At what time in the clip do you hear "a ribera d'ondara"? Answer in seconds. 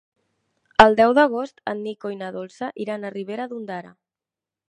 3.05-3.95